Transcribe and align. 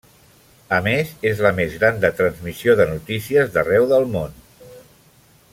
A 0.77 0.79
més, 0.87 1.11
és 1.31 1.43
la 1.47 1.51
més 1.59 1.75
gran 1.83 2.01
de 2.07 2.11
transmissió 2.21 2.77
de 2.81 2.89
notícies 2.95 3.55
d'arreu 3.59 3.89
del 3.93 4.11
món. 4.19 4.37